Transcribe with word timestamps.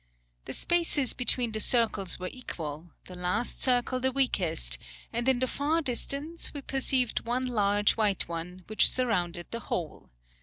The 0.45 0.53
spaces 0.53 1.13
between 1.13 1.51
the 1.51 1.59
circles 1.59 2.17
were 2.17 2.31
equal, 2.33 2.89
the 3.05 3.13
last 3.15 3.61
circle 3.61 3.99
the 3.99 4.11
weakest, 4.11 4.79
and 5.13 5.29
in 5.29 5.37
the 5.37 5.45
far 5.47 5.79
distance, 5.83 6.51
we 6.55 6.61
perceived 6.63 7.23
one 7.27 7.45
large 7.45 7.91
white 7.91 8.27
one, 8.27 8.63
which 8.65 8.89
surrounded 8.89 9.51
the 9.51 9.59
whole. 9.59 10.09